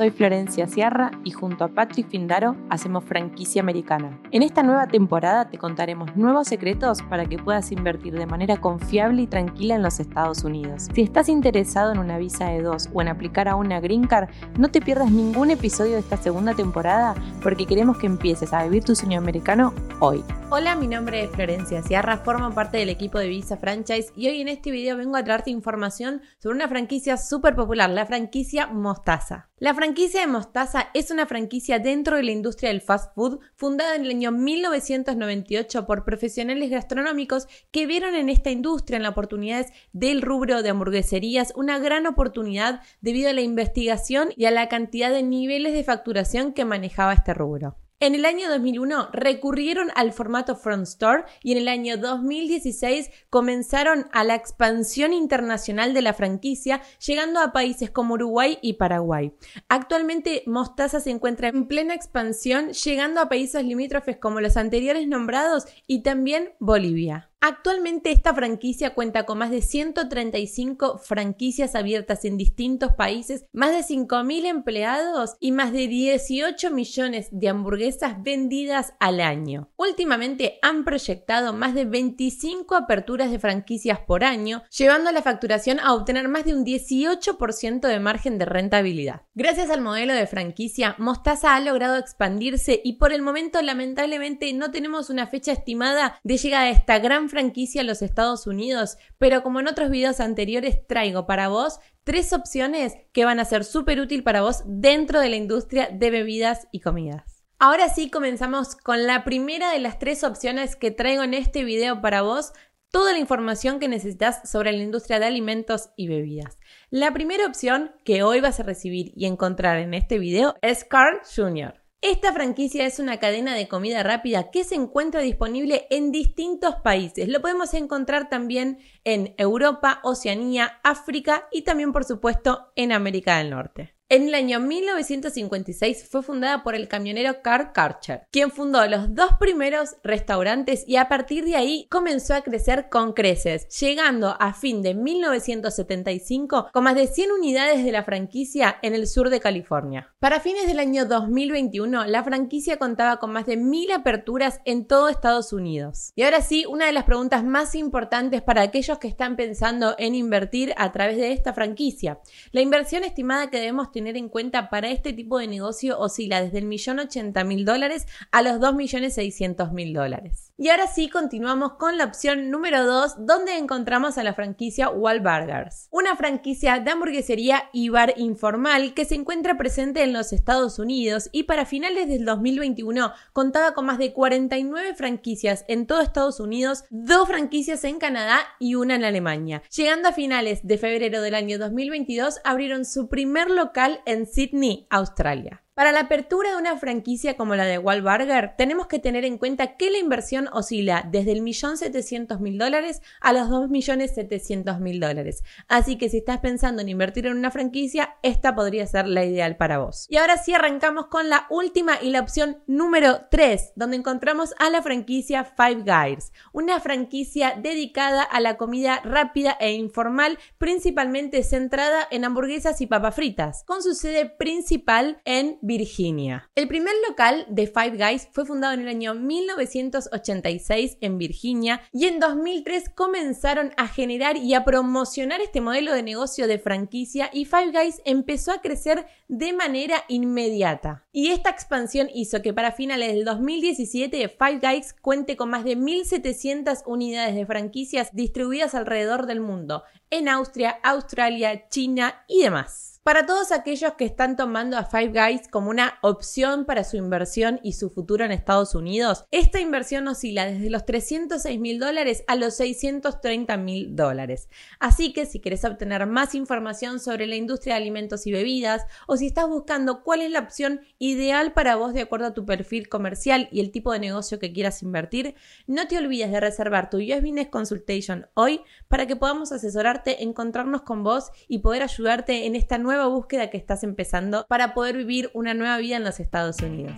soy 0.00 0.08
Florencia 0.08 0.66
Sierra 0.66 1.10
y 1.24 1.30
junto 1.30 1.62
a 1.62 1.68
Patrick 1.68 2.08
Findaro 2.08 2.56
hacemos 2.70 3.04
franquicia 3.04 3.60
americana. 3.60 4.18
En 4.30 4.42
esta 4.42 4.62
nueva 4.62 4.86
temporada 4.86 5.50
te 5.50 5.58
contaremos 5.58 6.16
nuevos 6.16 6.48
secretos 6.48 7.02
para 7.02 7.26
que 7.26 7.36
puedas 7.36 7.70
invertir 7.70 8.14
de 8.14 8.24
manera 8.24 8.56
confiable 8.56 9.20
y 9.20 9.26
tranquila 9.26 9.74
en 9.74 9.82
los 9.82 10.00
Estados 10.00 10.42
Unidos. 10.42 10.88
Si 10.94 11.02
estás 11.02 11.28
interesado 11.28 11.92
en 11.92 11.98
una 11.98 12.16
visa 12.16 12.46
de 12.46 12.62
dos 12.62 12.88
o 12.94 13.02
en 13.02 13.08
aplicar 13.08 13.46
a 13.46 13.56
una 13.56 13.78
Green 13.80 14.06
Card, 14.06 14.30
no 14.58 14.68
te 14.68 14.80
pierdas 14.80 15.10
ningún 15.10 15.50
episodio 15.50 15.92
de 15.92 15.98
esta 15.98 16.16
segunda 16.16 16.54
temporada 16.54 17.14
porque 17.42 17.66
queremos 17.66 17.98
que 17.98 18.06
empieces 18.06 18.52
a 18.52 18.64
vivir 18.64 18.84
tu 18.84 18.94
sueño 18.94 19.18
americano 19.18 19.74
hoy. 20.00 20.22
Hola, 20.52 20.74
mi 20.74 20.88
nombre 20.88 21.22
es 21.22 21.30
Florencia 21.30 21.80
Sierra, 21.80 22.18
formo 22.18 22.52
parte 22.52 22.78
del 22.78 22.88
equipo 22.88 23.20
de 23.20 23.28
Visa 23.28 23.56
Franchise 23.56 24.12
y 24.16 24.28
hoy 24.28 24.40
en 24.40 24.48
este 24.48 24.72
video 24.72 24.96
vengo 24.96 25.16
a 25.16 25.22
traerte 25.22 25.50
información 25.50 26.22
sobre 26.38 26.56
una 26.56 26.66
franquicia 26.66 27.16
súper 27.16 27.54
popular, 27.54 27.88
la 27.88 28.04
franquicia 28.04 28.66
Mostaza. 28.66 29.48
La 29.58 29.74
franquicia 29.74 30.22
de 30.22 30.26
Mostaza 30.26 30.88
es 30.94 31.10
una 31.10 31.26
franquicia 31.26 31.78
dentro 31.78 32.16
de 32.16 32.22
la 32.22 32.32
industria 32.32 32.70
del 32.70 32.80
fast 32.80 33.14
food 33.14 33.40
fundada 33.54 33.94
en 33.94 34.06
el 34.06 34.10
año 34.10 34.32
1998 34.32 35.86
por 35.86 36.02
profesionales 36.02 36.70
gastronómicos 36.70 37.46
que 37.70 37.86
vieron 37.86 38.14
en 38.14 38.28
esta 38.28 38.50
industria, 38.50 38.96
en 38.96 39.02
las 39.02 39.12
oportunidades 39.12 39.70
del 39.92 40.22
rubro 40.22 40.62
de 40.62 40.70
hamburgueserías, 40.70 41.52
una 41.54 41.78
gran 41.78 42.06
oportunidad 42.06 42.80
debido 43.02 43.30
a 43.30 43.34
la 43.34 43.42
investigación 43.42 44.30
y 44.34 44.46
a 44.46 44.50
la 44.50 44.68
cantidad 44.68 45.10
de 45.12 45.22
niveles 45.22 45.74
de 45.74 45.84
facturación 45.84 46.54
que 46.54 46.64
manejaba 46.64 47.12
este 47.30 47.34
rubro. 47.34 47.76
En 48.02 48.14
el 48.14 48.24
año 48.24 48.48
2001 48.48 49.10
recurrieron 49.12 49.90
al 49.94 50.14
formato 50.14 50.56
Front 50.56 50.84
Store 50.84 51.24
y 51.42 51.52
en 51.52 51.58
el 51.58 51.68
año 51.68 51.98
2016 51.98 53.10
comenzaron 53.28 54.06
a 54.12 54.24
la 54.24 54.34
expansión 54.34 55.12
internacional 55.12 55.92
de 55.92 56.00
la 56.00 56.14
franquicia, 56.14 56.80
llegando 57.06 57.40
a 57.40 57.52
países 57.52 57.90
como 57.90 58.14
Uruguay 58.14 58.58
y 58.62 58.74
Paraguay. 58.74 59.34
Actualmente 59.68 60.42
Mostaza 60.46 61.00
se 61.00 61.10
encuentra 61.10 61.48
en 61.48 61.68
plena 61.68 61.94
expansión, 61.94 62.70
llegando 62.72 63.20
a 63.20 63.28
países 63.28 63.64
limítrofes 63.64 64.16
como 64.16 64.40
los 64.40 64.56
anteriores 64.56 65.06
nombrados 65.06 65.66
y 65.86 66.02
también 66.02 66.54
Bolivia. 66.58 67.29
Actualmente 67.42 68.12
esta 68.12 68.34
franquicia 68.34 68.92
cuenta 68.92 69.24
con 69.24 69.38
más 69.38 69.50
de 69.50 69.62
135 69.62 70.98
franquicias 70.98 71.74
abiertas 71.74 72.26
en 72.26 72.36
distintos 72.36 72.92
países, 72.92 73.46
más 73.54 73.72
de 73.72 73.78
5.000 73.78 74.44
empleados 74.44 75.36
y 75.40 75.52
más 75.52 75.72
de 75.72 75.88
18 75.88 76.70
millones 76.70 77.28
de 77.32 77.48
hamburguesas 77.48 78.22
vendidas 78.22 78.92
al 79.00 79.22
año. 79.22 79.70
Últimamente 79.76 80.58
han 80.60 80.84
proyectado 80.84 81.54
más 81.54 81.74
de 81.74 81.86
25 81.86 82.74
aperturas 82.74 83.30
de 83.30 83.38
franquicias 83.38 84.00
por 84.00 84.22
año, 84.22 84.62
llevando 84.68 85.10
la 85.10 85.22
facturación 85.22 85.80
a 85.80 85.94
obtener 85.94 86.28
más 86.28 86.44
de 86.44 86.54
un 86.54 86.66
18% 86.66 87.80
de 87.80 88.00
margen 88.00 88.36
de 88.36 88.44
rentabilidad. 88.44 89.22
Gracias 89.34 89.70
al 89.70 89.80
modelo 89.80 90.12
de 90.12 90.26
franquicia, 90.26 90.94
Mostaza 90.98 91.54
ha 91.56 91.60
logrado 91.60 91.96
expandirse 91.96 92.82
y 92.84 92.98
por 92.98 93.14
el 93.14 93.22
momento 93.22 93.62
lamentablemente 93.62 94.52
no 94.52 94.70
tenemos 94.70 95.08
una 95.08 95.26
fecha 95.26 95.52
estimada 95.52 96.20
de 96.22 96.36
llegada 96.36 96.64
a 96.64 96.70
esta 96.70 96.98
gran 96.98 97.29
franquicia 97.30 97.80
a 97.80 97.84
los 97.84 98.02
Estados 98.02 98.46
Unidos, 98.46 98.98
pero 99.16 99.42
como 99.42 99.60
en 99.60 99.68
otros 99.68 99.90
videos 99.90 100.20
anteriores 100.20 100.86
traigo 100.86 101.26
para 101.26 101.48
vos 101.48 101.78
tres 102.04 102.32
opciones 102.32 102.94
que 103.12 103.24
van 103.24 103.40
a 103.40 103.44
ser 103.44 103.64
súper 103.64 104.00
útil 104.00 104.22
para 104.22 104.42
vos 104.42 104.62
dentro 104.66 105.20
de 105.20 105.30
la 105.30 105.36
industria 105.36 105.88
de 105.90 106.10
bebidas 106.10 106.68
y 106.72 106.80
comidas. 106.80 107.40
Ahora 107.58 107.88
sí 107.88 108.10
comenzamos 108.10 108.74
con 108.74 109.06
la 109.06 109.22
primera 109.22 109.70
de 109.70 109.80
las 109.80 109.98
tres 109.98 110.24
opciones 110.24 110.76
que 110.76 110.90
traigo 110.90 111.22
en 111.22 111.34
este 111.34 111.62
video 111.62 112.00
para 112.00 112.22
vos, 112.22 112.52
toda 112.90 113.12
la 113.12 113.18
información 113.18 113.78
que 113.78 113.88
necesitas 113.88 114.50
sobre 114.50 114.72
la 114.72 114.82
industria 114.82 115.18
de 115.18 115.26
alimentos 115.26 115.90
y 115.96 116.08
bebidas. 116.08 116.58
La 116.90 117.12
primera 117.12 117.46
opción 117.46 117.92
que 118.04 118.22
hoy 118.22 118.40
vas 118.40 118.60
a 118.60 118.64
recibir 118.64 119.12
y 119.14 119.26
encontrar 119.26 119.78
en 119.78 119.94
este 119.94 120.18
video 120.18 120.56
es 120.62 120.84
Carl 120.84 121.20
Jr. 121.36 121.79
Esta 122.02 122.32
franquicia 122.32 122.86
es 122.86 122.98
una 122.98 123.18
cadena 123.18 123.54
de 123.54 123.68
comida 123.68 124.02
rápida 124.02 124.50
que 124.50 124.64
se 124.64 124.74
encuentra 124.74 125.20
disponible 125.20 125.86
en 125.90 126.12
distintos 126.12 126.76
países. 126.76 127.28
Lo 127.28 127.42
podemos 127.42 127.74
encontrar 127.74 128.30
también 128.30 128.78
en 129.04 129.34
Europa, 129.36 130.00
Oceanía, 130.02 130.80
África 130.82 131.46
y 131.52 131.60
también 131.62 131.92
por 131.92 132.04
supuesto 132.04 132.72
en 132.74 132.92
América 132.92 133.36
del 133.36 133.50
Norte. 133.50 133.99
En 134.12 134.26
el 134.26 134.34
año 134.34 134.58
1956 134.58 136.08
fue 136.10 136.24
fundada 136.24 136.64
por 136.64 136.74
el 136.74 136.88
camionero 136.88 137.42
Carl 137.42 137.70
Karcher, 137.72 138.26
quien 138.32 138.50
fundó 138.50 138.84
los 138.88 139.14
dos 139.14 139.34
primeros 139.38 139.98
restaurantes 140.02 140.82
y 140.88 140.96
a 140.96 141.08
partir 141.08 141.44
de 141.44 141.54
ahí 141.54 141.86
comenzó 141.92 142.34
a 142.34 142.40
crecer 142.40 142.88
con 142.90 143.12
creces, 143.12 143.68
llegando 143.78 144.34
a 144.40 144.52
fin 144.52 144.82
de 144.82 144.94
1975 144.94 146.70
con 146.72 146.82
más 146.82 146.96
de 146.96 147.06
100 147.06 147.30
unidades 147.30 147.84
de 147.84 147.92
la 147.92 148.02
franquicia 148.02 148.78
en 148.82 148.96
el 148.96 149.06
sur 149.06 149.30
de 149.30 149.38
California. 149.38 150.12
Para 150.18 150.40
fines 150.40 150.66
del 150.66 150.80
año 150.80 151.04
2021, 151.04 152.06
la 152.06 152.24
franquicia 152.24 152.78
contaba 152.78 153.18
con 153.18 153.30
más 153.30 153.46
de 153.46 153.58
1000 153.58 153.92
aperturas 153.92 154.58
en 154.64 154.88
todo 154.88 155.08
Estados 155.08 155.52
Unidos. 155.52 156.10
Y 156.16 156.24
ahora 156.24 156.42
sí, 156.42 156.66
una 156.68 156.86
de 156.86 156.92
las 156.92 157.04
preguntas 157.04 157.44
más 157.44 157.76
importantes 157.76 158.42
para 158.42 158.62
aquellos 158.62 158.98
que 158.98 159.06
están 159.06 159.36
pensando 159.36 159.94
en 159.98 160.16
invertir 160.16 160.74
a 160.78 160.90
través 160.90 161.16
de 161.16 161.30
esta 161.30 161.52
franquicia. 161.52 162.18
La 162.50 162.60
inversión 162.60 163.04
estimada 163.04 163.50
que 163.50 163.58
debemos 163.58 163.92
tener 163.92 163.99
tener 164.00 164.16
en 164.16 164.30
cuenta 164.30 164.70
para 164.70 164.88
este 164.88 165.12
tipo 165.12 165.38
de 165.38 165.46
negocio 165.46 165.98
oscila 165.98 166.40
desde 166.40 166.56
el 166.56 166.64
millón 166.64 167.00
ochenta 167.00 167.44
mil 167.44 167.66
dólares 167.66 168.06
a 168.30 168.40
los 168.40 168.58
dos 168.58 168.74
millones 168.74 169.12
seiscientos 169.12 169.72
mil 169.72 169.92
dólares. 169.92 170.54
Y 170.56 170.68
ahora 170.68 170.86
sí, 170.86 171.08
continuamos 171.08 171.72
con 171.78 171.96
la 171.96 172.04
opción 172.04 172.50
número 172.50 172.84
2, 172.84 173.26
donde 173.26 173.56
encontramos 173.56 174.18
a 174.18 174.22
la 174.22 174.34
franquicia 174.34 174.90
Wahlburgers, 174.90 175.88
una 175.90 176.16
franquicia 176.16 176.78
de 176.80 176.90
hamburguesería 176.90 177.70
y 177.72 177.88
bar 177.88 178.12
informal 178.16 178.92
que 178.92 179.06
se 179.06 179.14
encuentra 179.14 179.56
presente 179.56 180.02
en 180.02 180.12
los 180.12 180.34
Estados 180.34 180.78
Unidos 180.78 181.30
y 181.32 181.44
para 181.44 181.64
finales 181.64 182.08
del 182.08 182.26
2021 182.26 183.12
contaba 183.32 183.72
con 183.72 183.86
más 183.86 183.96
de 183.96 184.12
49 184.12 184.94
franquicias 184.94 185.64
en 185.66 185.86
todo 185.86 186.02
Estados 186.02 186.40
Unidos, 186.40 186.84
dos 186.90 187.26
franquicias 187.26 187.84
en 187.84 187.98
Canadá 187.98 188.40
y 188.58 188.74
una 188.74 188.96
en 188.96 189.04
Alemania. 189.04 189.62
Llegando 189.74 190.08
a 190.10 190.12
finales 190.12 190.60
de 190.62 190.76
febrero 190.76 191.22
del 191.22 191.34
año 191.34 191.58
2022, 191.58 192.40
abrieron 192.44 192.84
su 192.84 193.08
primer 193.08 193.50
local 193.50 193.89
en 194.06 194.26
Sydney, 194.26 194.86
Australia. 194.90 195.62
Para 195.80 195.92
la 195.92 196.00
apertura 196.00 196.50
de 196.50 196.58
una 196.58 196.76
franquicia 196.76 197.38
como 197.38 197.56
la 197.56 197.64
de 197.64 197.78
Wahlburger, 197.78 198.52
tenemos 198.58 198.86
que 198.86 198.98
tener 198.98 199.24
en 199.24 199.38
cuenta 199.38 199.78
que 199.78 199.90
la 199.90 199.96
inversión 199.96 200.46
oscila 200.52 201.08
desde 201.10 201.32
el 201.32 201.40
millón 201.40 201.78
setecientos 201.78 202.38
mil 202.38 202.58
dólares 202.58 203.00
a 203.22 203.32
los 203.32 203.48
dos 203.48 203.70
millones 203.70 204.14
setecientos 204.14 204.78
mil 204.78 205.00
dólares. 205.00 205.42
Así 205.68 205.96
que 205.96 206.10
si 206.10 206.18
estás 206.18 206.40
pensando 206.40 206.82
en 206.82 206.90
invertir 206.90 207.24
en 207.24 207.38
una 207.38 207.50
franquicia, 207.50 208.16
esta 208.22 208.54
podría 208.54 208.86
ser 208.86 209.08
la 209.08 209.24
ideal 209.24 209.56
para 209.56 209.78
vos. 209.78 210.04
Y 210.10 210.18
ahora 210.18 210.36
sí 210.36 210.52
arrancamos 210.52 211.06
con 211.06 211.30
la 211.30 211.46
última 211.48 211.98
y 212.02 212.10
la 212.10 212.20
opción 212.20 212.58
número 212.66 213.22
3, 213.30 213.72
donde 213.74 213.96
encontramos 213.96 214.52
a 214.58 214.68
la 214.68 214.82
franquicia 214.82 215.44
Five 215.44 215.84
Guys, 215.86 216.30
una 216.52 216.78
franquicia 216.80 217.54
dedicada 217.56 218.22
a 218.22 218.40
la 218.40 218.58
comida 218.58 219.00
rápida 219.02 219.56
e 219.58 219.72
informal, 219.72 220.38
principalmente 220.58 221.42
centrada 221.42 222.06
en 222.10 222.26
hamburguesas 222.26 222.82
y 222.82 222.86
papas 222.86 223.14
fritas, 223.14 223.64
con 223.64 223.82
su 223.82 223.94
sede 223.94 224.26
principal 224.26 225.22
en 225.24 225.58
Virginia. 225.70 226.50
El 226.56 226.66
primer 226.66 226.94
local 227.08 227.46
de 227.48 227.68
Five 227.68 227.96
Guys 227.96 228.28
fue 228.32 228.44
fundado 228.44 228.74
en 228.74 228.80
el 228.80 228.88
año 228.88 229.14
1986 229.14 230.98
en 231.00 231.16
Virginia 231.16 231.80
y 231.92 232.06
en 232.06 232.18
2003 232.18 232.88
comenzaron 232.88 233.70
a 233.76 233.86
generar 233.86 234.36
y 234.36 234.54
a 234.54 234.64
promocionar 234.64 235.40
este 235.40 235.60
modelo 235.60 235.92
de 235.92 236.02
negocio 236.02 236.48
de 236.48 236.58
franquicia 236.58 237.30
y 237.32 237.44
Five 237.44 237.70
Guys 237.70 238.02
empezó 238.04 238.50
a 238.50 238.60
crecer 238.60 239.06
de 239.28 239.52
manera 239.52 240.02
inmediata. 240.08 241.04
Y 241.12 241.28
esta 241.28 241.50
expansión 241.50 242.08
hizo 242.12 242.42
que 242.42 242.52
para 242.52 242.72
finales 242.72 243.12
del 243.12 243.24
2017 243.24 244.28
Five 244.28 244.58
Guys 244.60 244.92
cuente 245.00 245.36
con 245.36 245.50
más 245.50 245.62
de 245.62 245.76
1.700 245.76 246.82
unidades 246.84 247.36
de 247.36 247.46
franquicias 247.46 248.12
distribuidas 248.12 248.74
alrededor 248.74 249.26
del 249.26 249.40
mundo, 249.40 249.84
en 250.10 250.28
Austria, 250.28 250.80
Australia, 250.82 251.68
China 251.68 252.24
y 252.26 252.42
demás. 252.42 252.99
Para 253.02 253.24
todos 253.24 253.50
aquellos 253.50 253.94
que 253.94 254.04
están 254.04 254.36
tomando 254.36 254.76
a 254.76 254.84
Five 254.84 255.12
Guys 255.14 255.48
como 255.48 255.70
una 255.70 255.94
opción 256.02 256.66
para 256.66 256.84
su 256.84 256.98
inversión 256.98 257.58
y 257.62 257.72
su 257.72 257.88
futuro 257.88 258.26
en 258.26 258.30
Estados 258.30 258.74
Unidos, 258.74 259.24
esta 259.30 259.58
inversión 259.58 260.06
oscila 260.06 260.44
desde 260.44 260.68
los 260.68 260.84
306 260.84 261.58
mil 261.58 261.78
dólares 261.78 262.24
a 262.26 262.36
los 262.36 262.56
630 262.56 263.56
mil 263.56 263.96
dólares. 263.96 264.50
Así 264.80 265.14
que 265.14 265.24
si 265.24 265.40
quieres 265.40 265.64
obtener 265.64 266.06
más 266.06 266.34
información 266.34 267.00
sobre 267.00 267.26
la 267.26 267.36
industria 267.36 267.74
de 267.74 267.80
alimentos 267.80 268.26
y 268.26 268.32
bebidas 268.32 268.84
o 269.06 269.16
si 269.16 269.28
estás 269.28 269.48
buscando 269.48 270.02
cuál 270.02 270.20
es 270.20 270.30
la 270.30 270.40
opción 270.40 270.82
ideal 270.98 271.54
para 271.54 271.76
vos 271.76 271.94
de 271.94 272.02
acuerdo 272.02 272.26
a 272.26 272.34
tu 272.34 272.44
perfil 272.44 272.90
comercial 272.90 273.48
y 273.50 273.60
el 273.60 273.70
tipo 273.70 273.94
de 273.94 273.98
negocio 273.98 274.38
que 274.38 274.52
quieras 274.52 274.82
invertir, 274.82 275.36
no 275.66 275.88
te 275.88 275.96
olvides 275.96 276.30
de 276.30 276.40
reservar 276.40 276.90
tu 276.90 276.98
US 276.98 277.22
Business 277.22 277.48
Consultation 277.48 278.26
hoy 278.34 278.60
para 278.88 279.06
que 279.06 279.16
podamos 279.16 279.52
asesorarte, 279.52 280.22
encontrarnos 280.22 280.82
con 280.82 281.02
vos 281.02 281.30
y 281.48 281.60
poder 281.60 281.82
ayudarte 281.82 282.44
en 282.44 282.56
esta 282.56 282.76
nueva 282.76 282.89
nueva 282.90 283.06
búsqueda 283.06 283.50
que 283.50 283.56
estás 283.56 283.84
empezando 283.84 284.46
para 284.48 284.74
poder 284.74 284.96
vivir 284.96 285.30
una 285.32 285.54
nueva 285.54 285.78
vida 285.78 285.96
en 285.96 286.02
los 286.02 286.18
Estados 286.18 286.60
Unidos. 286.60 286.96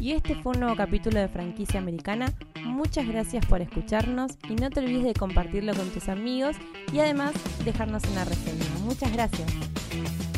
Y 0.00 0.12
este 0.12 0.34
fue 0.36 0.54
un 0.54 0.60
nuevo 0.60 0.74
capítulo 0.74 1.20
de 1.20 1.28
Franquicia 1.28 1.78
Americana. 1.78 2.32
Muchas 2.64 3.06
gracias 3.06 3.44
por 3.44 3.60
escucharnos 3.60 4.32
y 4.48 4.54
no 4.54 4.70
te 4.70 4.80
olvides 4.80 5.04
de 5.04 5.12
compartirlo 5.12 5.74
con 5.74 5.90
tus 5.90 6.08
amigos 6.08 6.56
y 6.94 7.00
además 7.00 7.34
dejarnos 7.66 8.04
una 8.04 8.24
reseña. 8.24 8.64
Muchas 8.84 9.12
gracias. 9.12 10.31